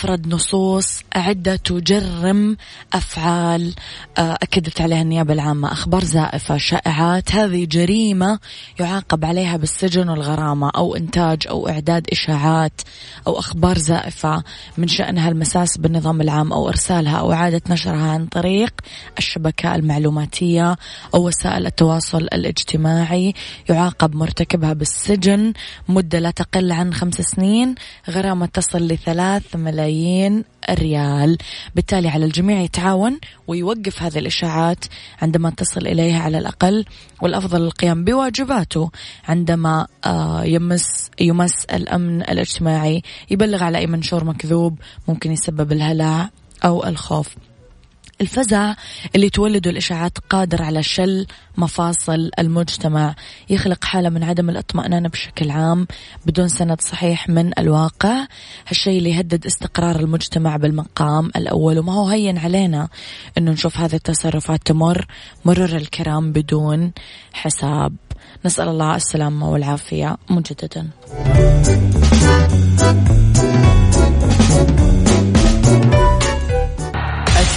أفرد 0.00 0.34
نصوص 0.34 1.02
عدة 1.16 1.56
تجرم 1.56 2.56
أفعال. 2.92 3.74
آه، 4.18 4.38
أكدت 4.42 4.80
عليها 4.80 5.02
النيابة 5.02 5.32
العامة. 5.32 5.72
أخبار 5.72 6.04
زائفة 6.04 6.56
شائعات. 6.56 7.34
هذه 7.34 7.64
جريمة 7.64 8.38
يعاقب 8.78 9.24
عليها 9.24 9.56
بالسجن 9.56 10.08
والغرامة 10.08 10.70
أو 10.76 10.96
إنتاج 10.96 11.46
أو 11.48 11.68
إعداد 11.68 12.06
إشاعات 12.12 12.80
أو 13.26 13.38
أخبار 13.38 13.78
زائفة 13.78 14.42
من 14.78 14.88
شأنها 14.88 15.28
المساس 15.28 15.78
بالنظام 15.78 16.20
العام 16.20 16.52
أو 16.52 16.68
إرسالها 16.68 17.16
أو 17.16 17.32
إعادة 17.32 17.62
نشرها 17.70 18.10
عن 18.10 18.26
طريق 18.26 18.74
الشبكة 19.18 19.74
المعلوماتية 19.74 20.76
أو 21.14 21.26
وسائل 21.26 21.66
التواصل 21.66 22.22
الاجتماعي. 22.22 23.34
يعاقب 23.68 24.14
مرتكبها 24.14 24.72
بالسجن 24.72 25.52
مدة 25.88 26.18
لا 26.18 26.30
تقل 26.30 26.72
عن 26.72 26.94
خمس 26.94 27.14
سنين. 27.14 27.74
غرامة 28.10 28.46
تصل 28.46 28.78
لثلاث 28.78 29.56
ملايين 29.56 29.89
ريال. 30.70 31.38
بالتالي 31.74 32.08
على 32.08 32.24
الجميع 32.24 32.60
يتعاون 32.60 33.20
ويوقف 33.46 34.02
هذه 34.02 34.18
الإشاعات 34.18 34.84
عندما 35.22 35.50
تصل 35.50 35.86
إليها 35.86 36.22
على 36.22 36.38
الأقل 36.38 36.84
والأفضل 37.22 37.62
القيام 37.62 38.04
بواجباته 38.04 38.90
عندما 39.28 39.86
آه، 40.04 40.44
يمس 40.44 41.10
يمس 41.20 41.64
الأمن 41.64 42.22
الاجتماعي. 42.22 43.02
يبلغ 43.30 43.64
على 43.64 43.78
أي 43.78 43.86
منشور 43.86 44.24
مكذوب 44.24 44.78
ممكن 45.08 45.32
يسبب 45.32 45.72
الهلع 45.72 46.30
أو 46.64 46.86
الخوف. 46.86 47.49
الفزع 48.20 48.74
اللي 49.14 49.30
تولده 49.30 49.70
الإشاعات 49.70 50.18
قادر 50.30 50.62
على 50.62 50.82
شل 50.82 51.26
مفاصل 51.56 52.30
المجتمع. 52.38 53.14
يخلق 53.50 53.84
حالة 53.84 54.08
من 54.08 54.22
عدم 54.22 54.50
الاطمئنان 54.50 55.08
بشكل 55.08 55.50
عام 55.50 55.86
بدون 56.26 56.48
سند 56.48 56.80
صحيح 56.80 57.28
من 57.28 57.58
الواقع. 57.58 58.26
هالشيء 58.68 58.98
اللي 58.98 59.10
يهدد 59.10 59.46
استقرار 59.46 60.00
المجتمع 60.00 60.56
بالمقام 60.56 61.30
الأول 61.36 61.78
وما 61.78 61.92
هو 61.92 62.08
هين 62.08 62.38
علينا 62.38 62.88
أنه 63.38 63.50
نشوف 63.50 63.78
هذه 63.78 63.94
التصرفات 63.94 64.66
تمر 64.66 65.06
مرور 65.44 65.76
الكرام 65.76 66.32
بدون 66.32 66.92
حساب. 67.32 67.92
نسأل 68.44 68.68
الله 68.68 68.96
السلامة 68.96 69.50
والعافية 69.50 70.16
مجددا. 70.30 70.90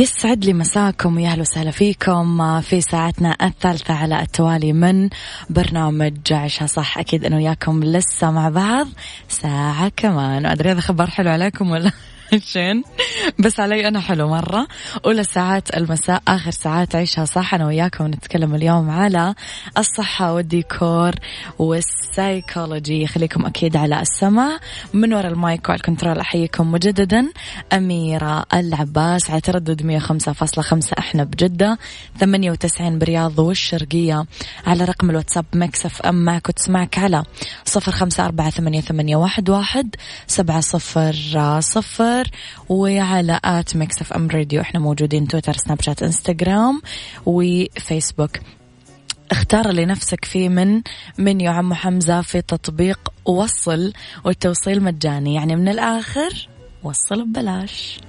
يسعد 0.00 0.44
لي 0.44 0.52
مساكم 0.52 1.16
ويا 1.16 1.28
أهلا 1.28 1.40
وسهلا 1.40 1.70
فيكم 1.70 2.60
في 2.60 2.80
ساعتنا 2.80 3.36
الثالثة 3.42 3.94
على 3.94 4.22
التوالي 4.22 4.72
من 4.72 5.08
برنامج 5.50 6.16
عشها 6.32 6.66
صح 6.66 6.98
أكيد 6.98 7.24
أنه 7.24 7.36
وياكم 7.36 7.84
لسه 7.84 8.30
مع 8.30 8.48
بعض 8.48 8.86
ساعة 9.28 9.92
كمان. 9.96 10.46
وأدري 10.46 10.70
هذا 10.70 10.80
خبر 10.80 11.10
حلو 11.10 11.30
عليكم 11.30 11.70
ولا؟ 11.70 11.92
عشان. 12.32 12.82
بس 13.38 13.60
علي 13.60 13.88
أنا 13.88 14.00
حلو 14.00 14.28
مرة. 14.28 14.68
أولى 15.04 15.24
ساعات 15.24 15.76
المساء 15.76 16.22
آخر 16.28 16.50
ساعات 16.50 16.94
عيشها 16.96 17.24
صح. 17.24 17.54
أنا 17.54 17.66
وياكم 17.66 18.06
نتكلم 18.06 18.54
اليوم 18.54 18.90
على 18.90 19.34
الصحة 19.78 20.32
والديكور 20.34 21.14
والسايكولوجي 21.58 23.06
خليكم 23.06 23.46
أكيد 23.46 23.76
على 23.76 24.00
السمع. 24.00 24.58
من 24.92 25.14
وراء 25.14 25.32
ال 25.32 25.41
mic 25.41 25.68
وال 25.68 25.79
control 25.79 26.18
أحييكم 26.18 26.72
مجددا. 26.72 27.28
أميرة 27.72 28.44
العباس 28.54 29.30
على 29.30 29.40
تردد 29.40 29.82
105.5 29.82 30.98
إحنا 30.98 31.24
بجدة 31.24 31.78
98 32.20 32.98
برياض 32.98 33.38
والشرقية. 33.38 34.24
على 34.66 34.84
رقم 34.84 35.10
الواتساب 35.10 35.44
Mix 35.54 36.02
FM 36.02 36.24
معك 36.24 36.48
وتسمعك 36.48 36.98
على 36.98 37.22
صفر 37.64 37.92
خمسة 37.92 38.24
أربعة 38.24 38.50
ثمانية, 38.50 39.16
واحد 39.16 39.96
سبعة 40.26 40.60
صفر 40.60 41.60
صفر 41.60 42.19
وعلى 42.68 43.40
at 43.44 43.76
Mix 43.76 44.12
FM 44.12 44.28
Radio 44.28 44.60
إحنا 44.60 44.80
موجودين 44.80 45.28
تويتر 45.28 45.52
سناب 45.52 45.82
شات 45.82 46.02
انستغرام 46.02 46.82
وفيسبوك 47.26 48.30
اختار 49.30 49.70
لنفسك 49.70 50.24
فيه 50.24 50.48
من 50.48 50.82
من 51.18 51.40
يا 51.40 51.50
عم 51.50 51.74
حمزة 51.74 52.20
في 52.22 52.42
تطبيق 52.42 53.00
وصل 53.24 53.92
والتوصيل 54.24 54.82
مجاني. 54.82 55.34
يعني 55.34 55.56
من 55.56 55.68
الآخر 55.68 56.48
وصل 56.82 57.24
ببلاش. 57.24 58.00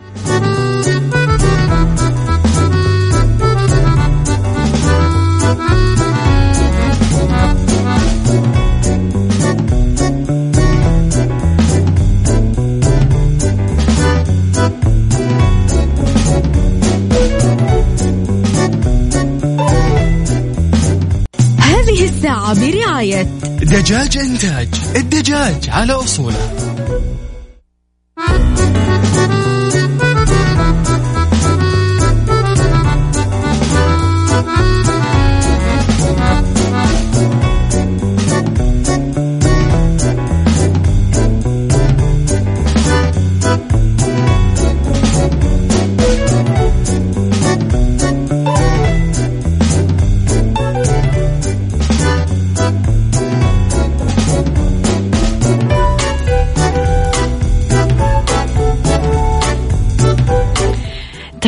برعاية 22.32 23.22
دجاج 23.62 24.18
إنتاج 24.18 24.68
الدجاج 24.96 25.70
على 25.70 25.94
أصوله. 25.94 26.72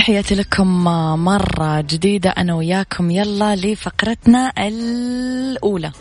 تحياتي 0.04 0.36
لكم 0.36 0.84
مرة 1.24 1.82
جديدة 1.82 2.30
أنا 2.30 2.56
وياكم. 2.56 3.12
يلا 3.12 3.56
لفقرتنا 3.56 4.54
الأولى. 4.58 5.92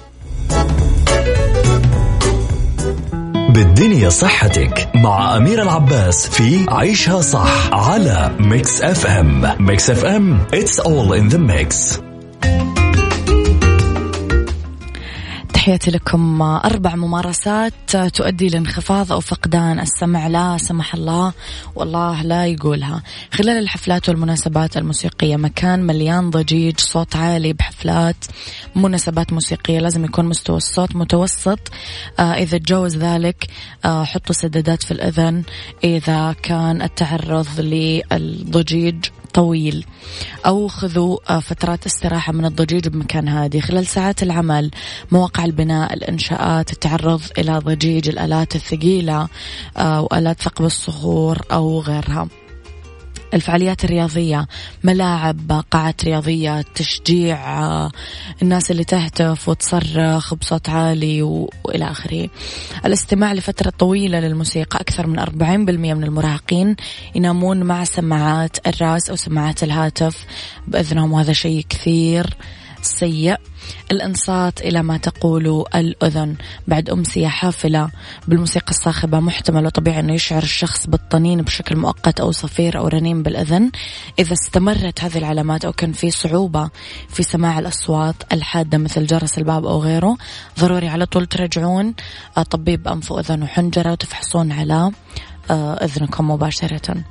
بالدنيا 3.49 4.09
صحتك 4.09 4.91
مع 4.95 5.37
أميرة 5.37 5.63
العباس 5.63 6.29
في 6.29 6.67
عيشها 6.69 7.21
صح 7.21 7.73
على 7.73 8.37
Mix 8.41 8.83
FM 8.83 9.57
Mix 9.67 9.91
FM 9.91 10.47
it's 10.53 10.81
all 10.85 11.13
in 11.21 11.35
the 11.35 11.39
mix. 11.39 12.03
تحياتي 15.63 15.91
لكم. 15.91 16.43
أربع 16.43 16.95
ممارسات 16.95 17.97
تؤدي 18.15 18.49
لانخفاض 18.49 19.13
أو 19.13 19.21
فقدان 19.21 19.81
السمع. 19.81 20.27
لا 20.27 20.57
سمح 20.59 20.95
الله 20.95 21.33
والله 21.75 22.23
لا 22.23 22.47
يقولها. 22.47 23.03
خلال 23.33 23.59
الحفلات 23.59 24.09
والمناسبات 24.09 24.77
الموسيقية 24.77 25.37
مكان 25.37 25.87
مليان 25.87 26.31
ضجيج 26.31 26.81
صوت 26.81 27.17
عالي 27.17 27.53
بحفلات 27.53 28.17
مناسبات 28.77 29.33
موسيقية. 29.33 29.79
لازم 29.79 30.05
يكون 30.05 30.25
مستوى 30.25 30.57
الصوت 30.57 30.97
متوسط. 30.97 31.59
آه 32.19 32.33
إذا 32.33 32.59
تجاوز 32.59 32.97
ذلك 32.97 33.47
آه 33.85 34.05
حطوا 34.05 34.35
سدادات 34.35 34.83
في 34.83 34.91
الأذن 34.91 35.43
إذا 35.85 36.35
كان 36.43 36.83
التعرض 36.83 37.61
للضجيج. 37.61 39.05
طويل. 39.35 39.87
أو 40.47 40.69
خذوا 40.69 41.19
آه، 41.31 41.41
فترات 41.41 41.87
استراحة 41.87 42.33
من 42.33 42.45
الضجيج 42.45 42.89
بمكان 42.89 43.29
هادي. 43.29 43.61
خلال 43.61 43.87
ساعات 43.87 44.23
العمل 44.23 44.71
مواقع 45.13 45.45
البناء 45.45 45.95
الإنشاءات 45.95 46.73
التعرض 46.73 47.23
إلى 47.39 47.59
ضجيج 47.59 48.09
الآلات 48.09 48.57
الثقيلة 48.57 49.29
آه، 49.77 50.03
وآلات 50.03 50.43
ثقب 50.43 50.65
الصخور 50.65 51.39
أو 51.53 51.81
غيرها. 51.81 52.29
الفعاليات 53.35 53.85
الرياضية 53.85 54.47
ملاعب 54.85 55.65
قاعات 55.71 56.05
رياضية 56.05 56.63
تشجيع 56.75 57.39
الناس 58.43 58.71
اللي 58.71 58.85
تهتف 58.85 59.49
وتصرخ 59.49 60.35
بصوت 60.35 60.69
عالي 60.69 61.23
وإلى 61.23 61.91
آخره. 61.91 62.29
الاستماع 62.85 63.33
لفترة 63.33 63.71
طويلة 63.71 64.21
للموسيقى 64.21 64.81
أكثر 64.81 65.07
من 65.07 65.21
40% 65.21 65.31
من 65.95 66.05
المراهقين 66.05 66.77
ينامون 67.15 67.63
مع 67.63 67.85
سماعات 67.85 68.67
الرأس 68.67 69.11
أو 69.11 69.17
سماعات 69.17 69.63
الهاتف 69.63 70.27
بإذنهم 70.69 71.13
وهذا 71.13 71.33
شيء 71.33 71.67
كثير. 71.69 72.37
سيء. 72.85 73.37
الإنصات 73.93 74.61
إلى 74.61 74.83
ما 74.83 74.97
تقول 74.97 75.65
الأذن. 75.75 76.37
بعد 76.69 76.91
أمسية 76.91 77.29
حافلة. 77.29 77.91
بالموسيقى 78.29 78.71
الصاخبة 78.71 79.21
محتمل 79.21 79.67
وطبيعي 79.67 80.01
أنه 80.01 80.15
يشعر 80.15 80.43
الشخص 80.43 80.87
بالطنين 80.87 81.43
بشكل 81.43 81.77
مؤقت 81.77 82.21
أو 82.21 82.31
صفير 82.33 82.79
أو 82.79 82.89
رنين 82.89 83.23
بالأذن. 83.23 83.71
إذا 84.19 84.33
استمرت 84.33 85.05
هذه 85.05 85.19
العلامات 85.19 85.65
أو 85.65 85.73
كان 85.73 85.93
في 85.93 86.11
صعوبة 86.11 86.71
في 87.09 87.23
سماع 87.23 87.59
الأصوات 87.59 88.17
الحادة 88.33 88.79
مثل 88.79 89.07
جرس 89.07 89.39
الباب 89.39 89.67
أو 89.67 89.83
غيره 89.83 90.17
ضروري 90.61 90.89
على 90.89 91.07
طول 91.07 91.27
ترجعون. 91.27 91.95
آه، 92.37 92.43
طبيب 92.43 92.89
أنف 92.89 93.13
وأذن 93.13 93.43
وحنجرة 93.43 93.93
وتفحصون 93.93 94.53
على 94.53 94.91
آه، 95.51 95.75
إذنكم 95.85 96.31
مباشرة. 96.31 97.05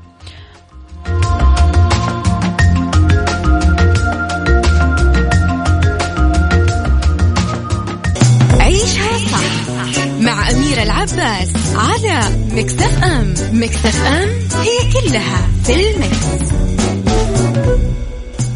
صح 10.52 10.58
مع 10.58 10.60
أميرة 10.60 10.84
العباس 10.84 11.50
على 11.76 12.20
Mix 12.52 13.04
FM. 13.04 13.34
Mix 13.52 14.04
FM 14.06 14.30
هي 14.62 14.92
كلها 14.94 15.48
في 15.64 15.92
ال 15.92 16.04
mix. 16.04 16.52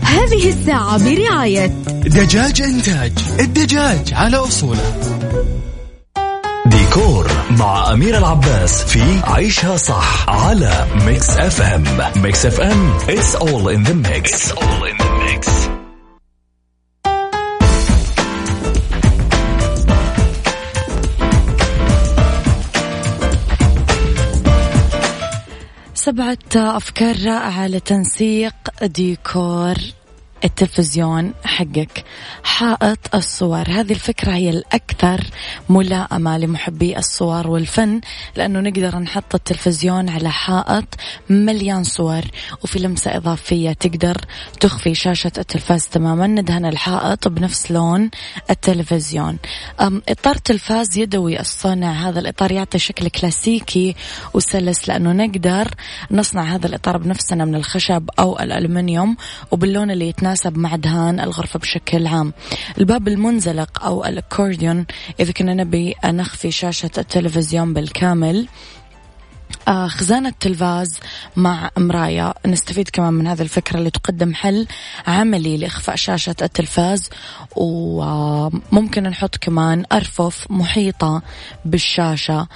هذه 0.01 0.49
الساعة 0.49 0.97
برعاية 1.03 1.65
دجاج 2.05 2.61
إنتاج. 2.61 3.11
الدجاج 3.39 4.13
على 4.13 4.37
أصوله. 4.37 4.95
ديكور 6.65 7.31
مع 7.49 7.93
أميرة 7.93 8.17
العباس 8.17 8.83
في 8.83 9.01
عيشها 9.23 9.77
صح 9.77 10.29
على 10.29 10.87
Mix 11.05 11.29
FM. 11.29 11.83
Mix 12.15 12.45
FM 12.45 12.97
it's 13.07 13.35
all 13.35 13.67
in 13.69 13.83
the 13.83 13.93
mix. 14.09 14.31
It's 14.31 14.51
all 14.51 14.83
in 14.83 14.94
سبعة 26.05 26.37
أفكار 26.55 27.15
رائعة 27.25 27.67
لتنسيق 27.67 28.53
ديكور. 28.83 29.75
التلفزيون 30.45 31.33
حقك. 31.43 32.03
حائط 32.43 33.15
الصور. 33.15 33.63
هذه 33.69 33.91
الفكرة 33.91 34.31
هي 34.31 34.49
الأكثر 34.49 35.23
ملائمة 35.69 36.37
لمحبي 36.37 36.97
الصور 36.97 37.47
والفن 37.47 38.01
لأنه 38.35 38.59
نقدر 38.59 38.99
نحط 38.99 39.35
التلفزيون 39.35 40.09
على 40.09 40.31
حائط 40.31 40.85
مليان 41.29 41.83
صور 41.83 42.21
وفي 42.63 42.79
لمسة 42.79 43.17
إضافية 43.17 43.73
تقدر 43.73 44.17
تخفي 44.59 44.95
شاشة 44.95 45.31
التلفاز 45.37 45.87
تماما. 45.87 46.27
ندهن 46.27 46.65
الحائط 46.65 47.27
بنفس 47.27 47.71
لون 47.71 48.09
التلفزيون. 48.49 49.37
إطار 50.09 50.35
تلفاز 50.35 50.97
يدوي 50.97 51.39
الصنع. 51.39 51.91
هذا 51.91 52.19
الإطار 52.19 52.51
يعطي 52.51 52.79
شكل 52.79 53.07
كلاسيكي 53.07 53.95
وسلس 54.33 54.89
لأنه 54.89 55.11
نقدر 55.11 55.67
نصنع 56.11 56.43
هذا 56.43 56.67
الإطار 56.67 56.97
بنفسنا 56.97 57.45
من 57.45 57.55
الخشب 57.55 58.09
أو 58.19 58.39
الألمنيوم 58.39 59.17
وباللون 59.51 59.91
اللي 59.91 60.07
يتناسب 60.07 60.34
مع 60.57 60.75
دهان 60.75 61.19
الغرفة 61.19 61.59
بشكل 61.59 62.07
عام. 62.07 62.33
الباب 62.77 63.07
المنزلق 63.07 63.83
أو 63.83 64.05
الأكورديون 64.05 64.85
إذا 65.19 65.31
كنا 65.31 65.53
نبي 65.53 65.95
نخفي 66.05 66.51
شاشة 66.51 66.91
التلفزيون 66.97 67.73
بالكامل. 67.73 68.47
آه، 69.67 69.87
خزانة 69.87 70.33
تلفاز 70.39 70.99
مع 71.35 71.69
مراية 71.77 72.33
نستفيد 72.45 72.89
كمان 72.89 73.13
من 73.13 73.27
هذه 73.27 73.41
الفكرة 73.41 73.77
اللي 73.77 73.89
تقدم 73.89 74.33
حل 74.33 74.67
عملي 75.07 75.57
لإخفاء 75.57 75.95
شاشة 75.95 76.35
التلفاز. 76.41 77.09
وممكن 77.55 79.03
نحط 79.03 79.35
كمان 79.37 79.85
أرفف 79.91 80.45
محيطة 80.49 81.21
بالشاشة. 81.65 82.47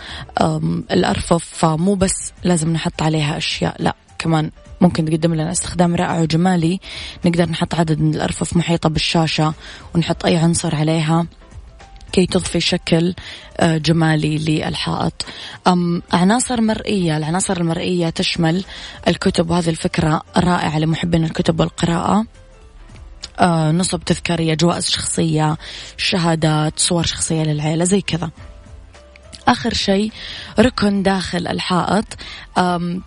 الأرفف 0.91 1.65
مو 1.65 1.95
بس 1.95 2.33
لازم 2.43 2.73
نحط 2.73 3.01
عليها 3.01 3.37
أشياء 3.37 3.75
لا 3.79 3.95
كمان 4.19 4.51
ممكن 4.81 5.05
تقدم 5.05 5.33
لنا 5.33 5.51
استخدام 5.51 5.95
رائع 5.95 6.19
وجمالي. 6.21 6.79
نقدر 7.25 7.49
نحط 7.49 7.75
عدد 7.75 7.99
من 7.99 8.15
الأرفف 8.15 8.57
محيطة 8.57 8.89
بالشاشة 8.89 9.53
ونحط 9.95 10.25
أي 10.25 10.37
عنصر 10.37 10.75
عليها 10.75 11.27
كي 12.11 12.25
تضفي 12.25 12.59
شكل 12.59 13.15
آه، 13.57 13.77
جمالي 13.77 14.37
للحائط. 14.37 15.25
عناصر 16.13 16.61
مرئية. 16.61 17.17
العناصر 17.17 17.57
المرئية 17.57 18.09
تشمل 18.09 18.63
الكتب 19.07 19.49
وهذه 19.49 19.69
الفكرة 19.69 20.21
رائعة 20.37 20.79
لمحبين 20.79 21.23
الكتب 21.23 21.59
والقراءة. 21.59 22.25
آه، 23.39 23.71
نصب 23.71 24.03
تذكارية 24.03 24.53
جوائز 24.53 24.89
شخصية 24.89 25.57
شهادات 25.97 26.79
صور 26.79 27.05
شخصية 27.05 27.43
للعيلة 27.43 27.83
زي 27.83 28.01
كذا. 28.01 28.29
آخر 29.51 29.73
شيء 29.73 30.12
ركن 30.59 31.03
داخل 31.03 31.47
الحائط. 31.47 32.05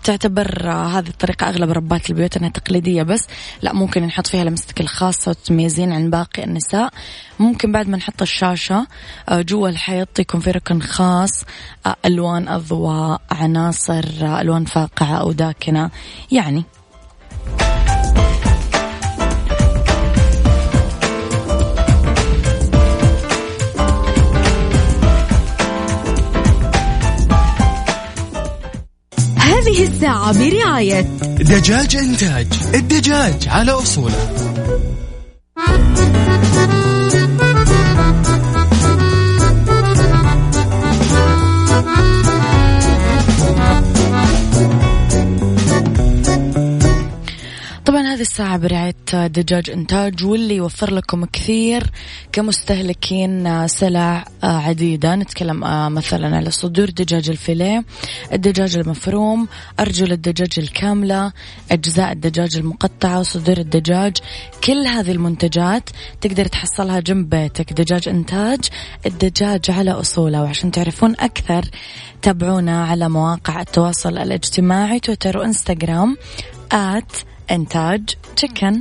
تعتبر 0.04 0.70
هذه 0.70 1.08
الطريقة 1.08 1.48
أغلب 1.48 1.70
ربات 1.70 2.10
البيوت 2.10 2.36
أنها 2.36 2.48
تقليدية 2.48 3.02
بس. 3.02 3.26
لا 3.62 3.72
ممكن 3.72 4.02
نحط 4.02 4.26
فيها 4.26 4.44
لمستك 4.44 4.80
الخاصة 4.80 5.30
وتميزين 5.30 5.92
عن 5.92 6.10
باقي 6.10 6.44
النساء. 6.44 6.90
ممكن 7.38 7.72
بعد 7.72 7.88
ما 7.88 7.96
نحط 7.96 8.22
الشاشة 8.22 8.86
أه، 9.28 9.42
جوا 9.42 9.68
الحيط 9.68 10.18
يكون 10.18 10.40
في 10.40 10.50
ركن 10.50 10.82
خاص 10.82 11.44
أه، 11.86 11.96
ألوان 12.06 12.48
أضواء 12.48 13.20
عناصر 13.30 14.04
أه، 14.22 14.40
ألوان 14.40 14.64
فاقعة 14.64 15.16
أو 15.16 15.32
داكنة. 15.32 15.90
يعني 16.32 16.64
هذه 29.72 29.82
الساعة 29.82 30.38
برعاية 30.38 31.00
دجاج 31.40 31.96
إنتاج 31.96 32.46
الدجاج 32.74 33.48
على 33.48 33.72
أصوله. 33.72 34.32
الساعة 48.22 48.56
برعاية 48.56 49.26
دجاج 49.26 49.70
إنتاج 49.70 50.24
واللي 50.24 50.56
يوفر 50.56 50.94
لكم 50.94 51.24
كثير 51.24 51.90
كمستهلكين 52.32 53.68
سلع 53.68 54.24
عديدة. 54.42 55.14
نتكلم 55.14 55.60
مثلا 55.94 56.36
على 56.36 56.50
صدور 56.50 56.90
دجاج 56.90 57.30
الفيليه 57.30 57.84
الدجاج 58.32 58.76
المفروم 58.76 59.48
أرجل 59.80 60.12
الدجاج 60.12 60.58
الكاملة 60.58 61.32
أجزاء 61.70 62.12
الدجاج 62.12 62.56
المقطعة 62.56 63.22
صدور 63.22 63.58
الدجاج. 63.58 64.16
كل 64.64 64.86
هذه 64.86 65.12
المنتجات 65.12 65.90
تقدر 66.20 66.44
تحصلها 66.44 67.00
جنب 67.00 67.30
بيتك. 67.30 67.72
دجاج 67.72 68.08
إنتاج 68.08 68.60
الدجاج 69.06 69.70
على 69.70 69.90
أصوله. 69.90 70.42
وعشان 70.42 70.70
تعرفون 70.70 71.14
أكثر 71.20 71.64
تابعونا 72.22 72.84
على 72.84 73.08
مواقع 73.08 73.60
التواصل 73.60 74.18
الاجتماعي 74.18 75.00
تويتر 75.00 75.38
وإنستغرام 75.38 76.16
آت 76.72 77.12
إنتاج 77.52 78.16
تشيكن 78.36 78.80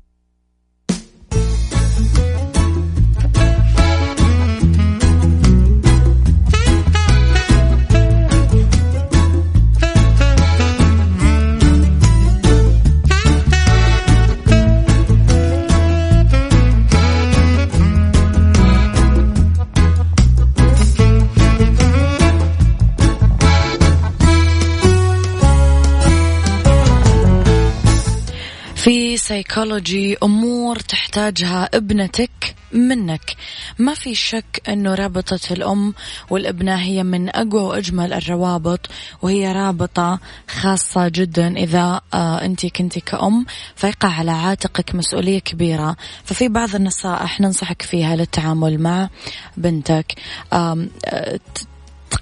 سايكولوجي 29.41 30.17
أمور 30.23 30.75
تحتاجها 30.79 31.69
ابنتك 31.73 32.55
منك. 32.71 33.35
ما 33.79 33.93
في 33.93 34.15
شك 34.15 34.61
أنه 34.69 34.95
رابطة 34.95 35.39
الأم 35.51 35.93
والابنة 36.29 36.75
هي 36.75 37.03
من 37.03 37.29
أقوى 37.29 37.61
وأجمل 37.61 38.13
الروابط 38.13 38.79
وهي 39.21 39.51
رابطة 39.51 40.19
خاصة 40.47 41.07
جدا 41.07 41.57
إذا 41.57 42.01
آه 42.13 42.45
أنت 42.45 42.65
كنت 42.65 42.99
كأم 42.99 43.45
فيقع 43.75 44.09
على 44.09 44.31
عاتقك 44.31 44.95
مسؤولية 44.95 45.39
كبيرة. 45.39 45.95
ففي 46.23 46.47
بعض 46.47 46.75
النصائح 46.75 47.41
ننصحك 47.41 47.81
فيها 47.81 48.15
للتعامل 48.15 48.79
مع 48.79 49.09
بنتك. 49.57 50.15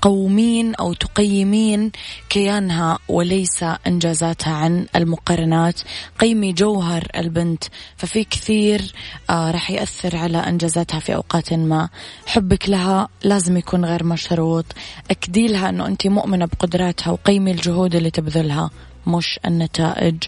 تقومين 0.01 0.75
أو 0.75 0.93
تقيمين 0.93 1.91
كيانها 2.29 2.99
وليس 3.07 3.63
إنجازاتها 3.87 4.53
عن 4.53 4.85
المقارنات 4.95 5.81
قيمي 6.19 6.53
جوهر 6.53 7.07
البنت 7.15 7.63
ففي 7.97 8.23
كثير 8.23 8.93
آه 9.29 9.51
راح 9.51 9.71
يأثر 9.71 10.15
على 10.17 10.37
إنجازاتها 10.37 10.99
في 10.99 11.15
أوقات 11.15 11.53
ما. 11.53 11.89
حبك 12.25 12.69
لها 12.69 13.07
لازم 13.23 13.57
يكون 13.57 13.85
غير 13.85 14.03
مشروط. 14.03 14.65
أكدي 15.11 15.47
لها 15.47 15.69
أنه 15.69 15.85
أنت 15.85 16.07
مؤمنة 16.07 16.45
بقدراتها 16.45 17.11
وقيمي 17.11 17.51
الجهود 17.51 17.95
اللي 17.95 18.11
تبذلها 18.11 18.69
مش 19.07 19.39
النتائج. 19.45 20.23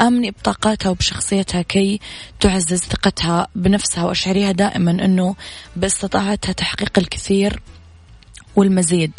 آمني 0.00 0.30
بطاقاتها 0.30 0.90
وبشخصيتها 0.90 1.62
كي 1.62 2.00
تعزز 2.40 2.80
ثقتها 2.80 3.48
بنفسها 3.54 4.04
وأشعريها 4.04 4.52
دائما 4.52 4.90
أنه 4.90 5.34
باستطاعتها 5.76 6.52
تحقيق 6.52 6.98
الكثير. 6.98 7.60
والمزيد. 8.56 9.12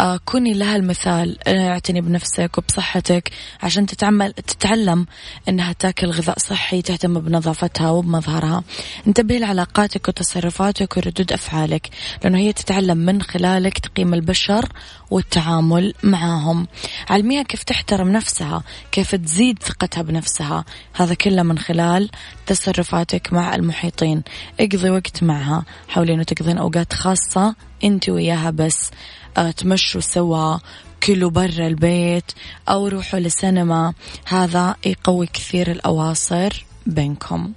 آه 0.00 0.20
كوني 0.24 0.54
لها 0.54 0.76
المثال 0.76 1.48
اعتني 1.48 2.00
بنفسك 2.00 2.58
وبصحتك 2.58 3.30
عشان 3.62 3.86
تتعمل 3.86 4.32
تتعلم 4.32 5.06
إنها 5.48 5.72
تاكل 5.72 6.06
غذاء 6.10 6.38
صحي 6.38 6.82
تهتم 6.82 7.20
بنظافتها 7.20 7.90
وبمظهرها. 7.90 8.62
انتبهي 9.06 9.38
لعلاقاتك 9.38 10.08
وتصرفاتك 10.08 10.96
وردود 10.96 11.32
أفعالك 11.32 11.88
لأنه 12.24 12.38
هي 12.38 12.52
تتعلم 12.52 12.98
من 12.98 13.22
خلالك 13.22 13.78
تقييم 13.78 14.14
البشر 14.14 14.68
والتعامل 15.10 15.94
معاهم. 16.02 16.66
علميها 17.10 17.42
كيف 17.42 17.62
تحترم 17.62 18.08
نفسها 18.08 18.62
كيف 18.92 19.14
تزيد 19.14 19.62
ثقتها 19.62 20.02
بنفسها. 20.02 20.64
هذا 20.94 21.14
كله 21.14 21.42
من 21.42 21.58
خلال 21.58 22.10
تصرفاتك 22.46 23.32
مع 23.32 23.54
المحيطين. 23.54 24.22
اقضي 24.60 24.90
وقت 24.90 25.22
معها 25.22 25.64
حاولي 25.88 26.14
أنه 26.14 26.22
تقضين 26.22 26.58
أوقات 26.58 26.92
خاصة 26.92 27.54
أنت 27.84 28.08
وياها 28.08 28.50
بس. 28.50 28.90
آه، 29.36 29.50
تمشوا 29.50 30.00
سوا 30.00 30.58
كلوا 31.02 31.30
برا 31.30 31.66
البيت 31.66 32.32
أو 32.68 32.88
روحوا 32.88 33.20
لسينما. 33.20 33.94
هذا 34.26 34.76
يقوي 34.86 35.26
كثير 35.26 35.70
الأواصر 35.70 36.64
بينكم. 36.86 37.52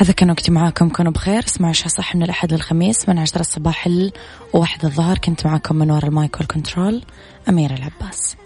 هذا 0.00 0.12
كان 0.12 0.30
وقتي 0.30 0.50
معاكم 0.50 0.88
كونوا 0.88 1.12
بخير. 1.12 1.44
اسمعوا 1.44 1.70
عشاء 1.70 1.88
صح 1.88 2.14
من 2.14 2.22
الأحد 2.22 2.52
للخميس 2.52 3.08
من 3.08 3.18
عشرة 3.18 3.40
الصباح 3.40 3.88
لواحد 3.88 4.84
الظهر. 4.84 5.18
كنت 5.18 5.46
معاكم 5.46 5.76
من 5.76 5.90
وراء 5.90 6.06
المايك 6.06 6.36
والكنترول 6.36 7.02
أميرة 7.48 7.74
العباس. 7.74 8.36